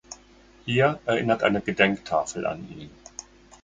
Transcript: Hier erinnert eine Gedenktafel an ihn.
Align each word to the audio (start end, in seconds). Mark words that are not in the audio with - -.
Hier 0.65 0.99
erinnert 1.05 1.43
eine 1.43 1.61
Gedenktafel 1.61 2.47
an 2.47 2.67
ihn. 2.71 2.89